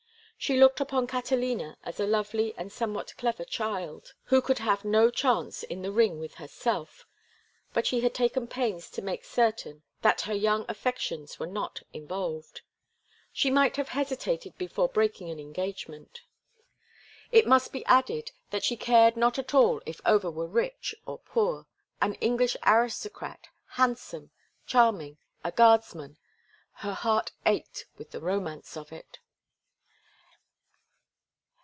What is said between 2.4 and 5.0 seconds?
and somewhat clever child who could have